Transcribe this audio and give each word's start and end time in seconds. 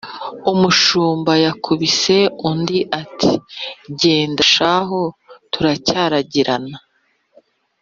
Umushumba 0.51 1.31
yakubise 1.45 2.17
undi 2.49 2.77
ati: 3.01 3.33
genda 3.99 4.41
shahu 4.53 5.01
turacyaragiranye. 5.51 6.75